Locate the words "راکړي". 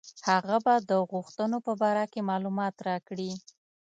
2.87-3.31